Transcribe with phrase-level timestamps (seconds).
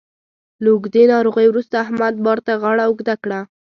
[0.63, 3.39] له اوږدې ناروغۍ وروسته احمد بار ته غاړه اوږده کړه